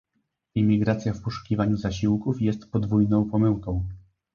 [0.55, 3.87] Imigracja w poszukiwaniu zasiłków jest podwójną pomyłką